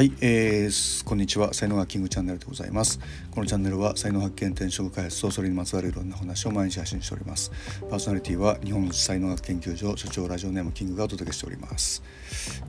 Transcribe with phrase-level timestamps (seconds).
[0.00, 1.52] はい、えー、こんにちは。
[1.52, 2.98] 才能がキングチャンネルでございます。
[3.32, 7.52] このチャンネルは才能発見転職開発とそれにまつわるいろんな話を毎日発信しております。
[7.90, 12.02] パーソナリティは日本才能学研究所所長ラジオネームキングがお届けしております。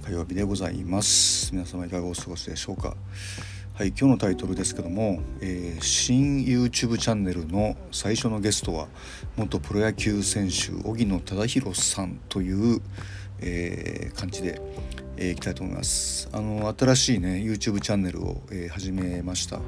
[0.03, 1.53] 火曜日でございます。
[1.53, 2.97] 皆様いかがお過ごしでしょうか。
[3.75, 8.89] はい今日のタイトルですけども、えー、新 YouTube チャンネルの最初のゲストは
[9.37, 12.81] 元プロ野球選手荻野忠宏さんという、
[13.41, 14.61] えー、感じで
[15.17, 19.59] えー、いきたいと思いますあの新しいね YouTube チャンネルを、えー、始めました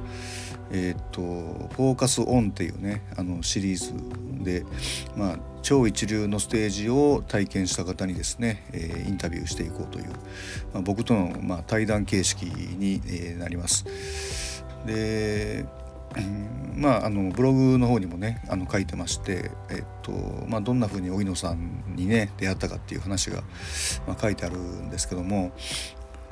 [0.72, 1.20] えー、っと
[1.76, 3.92] 「フォーカスオン」っていうねあのシリーズ
[4.42, 4.64] で
[5.16, 10.08] まあ超一流のステージを体験した方にですね、え、インタビューしていこうという、
[10.74, 13.86] まあ、僕との、まあ、対談形式に、え、なります。
[14.84, 15.64] で
[16.76, 20.12] まあ、あのブログの方にもねあの書いてまして、えっと
[20.48, 23.42] まあ、どんな風に荻野さんにね出会ったかっていう話が、
[24.06, 25.52] まあ、書いてあるんですけども、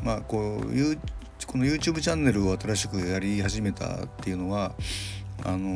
[0.02, 0.98] まあ、こういう
[1.46, 4.74] この YouTube チャンネルを新しくやり始めたっていうのは
[5.44, 5.70] あの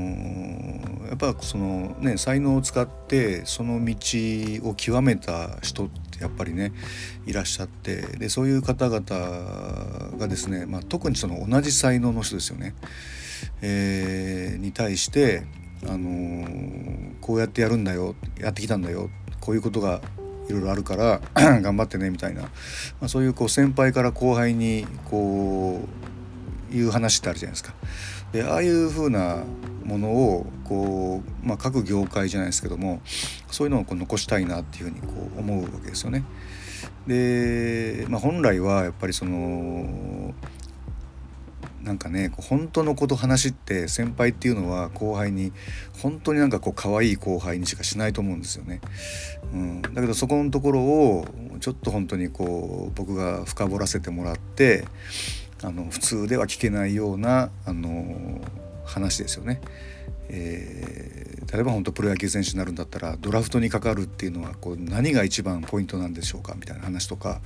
[1.08, 3.96] やっぱそのね才能を使ってその道
[4.68, 6.72] を極めた人ってやっぱりね
[7.26, 12.74] いらっしゃってでそういう方々がですね、まあ、特にその同じ才能の人ですよね。
[13.62, 15.44] えー、に対して、
[15.84, 20.00] あのー、こうやってやるんだよやってきたんだよこういうことが
[20.48, 21.20] いろいろあるから
[21.60, 22.48] 頑張ってねみたいな、ま
[23.02, 25.82] あ、そういうこう先輩から後輩にこ
[26.72, 27.74] ういう話ってあるじゃないですか。
[28.32, 29.44] でああいう風な
[29.86, 33.00] ものをこう、まあ、各業界じゃないですけども
[33.50, 36.24] そういうのをこう残したいなっていうふうにこう思うわけですよね。
[37.06, 40.34] で、まあ、本来はやっぱりその
[41.82, 45.52] なんかね本当のこと話って先輩っていうのは後輩に
[46.02, 48.80] 本当になんかこう可愛い後輩にしかしないと思うんですよね。
[49.52, 51.26] うん、だけどそこのところを
[51.60, 54.84] ちょっと本当にこう僕が深掘らせてもらって
[55.62, 58.40] あの普通では聞けないようなあの
[58.86, 59.60] 話ですよね。
[60.28, 67.40] えー、例えば本当プロ野球選手になるんだったらドラフトにかかるっていうのはこう何が一番ポイントなんでしょうかみたいな話とか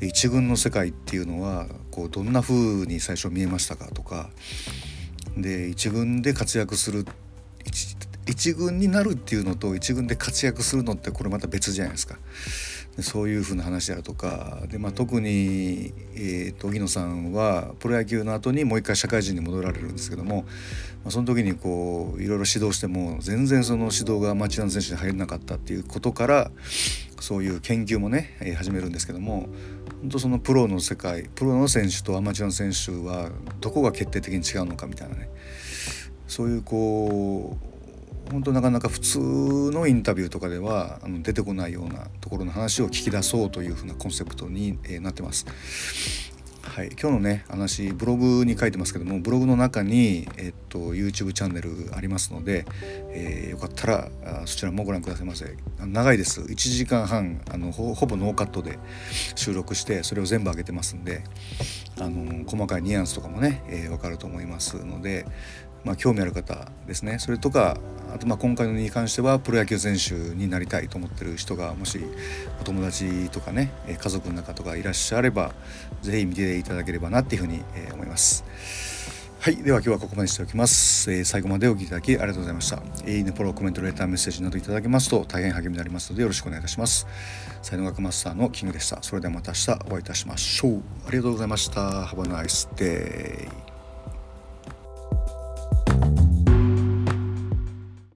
[0.00, 4.30] 一軍の世界っていうのはこうどんな風に最初見えましたかとか
[5.36, 7.06] で一軍で活躍する
[8.26, 12.18] 一軍になるっていうのと一軍で活躍するのってこれまた別じゃないですか。
[13.02, 20.42] そういうふうな話であるとかで、まあ、特に、えーと、荻野さんはプロ野球の後にもう一回社会人に戻られるんですけども、
[21.02, 26.50] まあ、その時にこういろいろ指導しても全然その指導がアマチュアの選手に入れなかったっていうことから
[27.20, 29.48] そういう研究もね、えー、始めるんですけども
[30.00, 33.30] 本当そのプロの世界プロの選手とアマチュアの選手は
[33.60, 35.30] どこが決定的に違うのかみたいなね
[36.26, 37.70] そういうこう
[38.30, 39.18] 本当なかなか普通
[39.72, 45.46] のインタビューとかではあの出てこないようなところの話を聞き出そうというふうなコンセプトに、え、なってます。
[46.70, 52.64] はい、今日のね話ブログに書いてますけどもブログの中に、えっと、YouTube チャンネルありますので、
[53.10, 54.08] えー、よかったら
[54.46, 55.54] そちらもご覧くださいませ。
[55.78, 56.40] 長いです。
[56.40, 58.78] 1時間半あのほぼノーカットで
[59.34, 61.22] 収録してそれを全部上げてますんで
[61.98, 65.26] あの細かいニュアンスとかもね、えー、分かると思いますので
[65.84, 67.18] まあ、興味ある方ですね。
[67.18, 67.78] それとか
[68.14, 72.00] あとまあ今回のに関してはプロ野球選手になりたいと思ってる人がもし
[72.60, 75.52] お友達とかね家族の中とかいらっしゃれば
[76.02, 77.62] 是非見ていただければなっていうふうに
[77.94, 78.89] 思います。
[79.42, 82.82] はいでは今日はここまでしておきます、えー、最後までお聴きいただきありがとうございました。
[83.10, 87.06] いいねフォローコメントレターメッセージなどいただけますと大変励みになりますのでよろしくお願いいたします。
[87.62, 89.02] 才能学マスターのキングでした。
[89.02, 90.82] それではまた明日お会いいたしましょう。
[91.08, 91.80] ありがとうございました。
[91.80, 93.48] Have a nice day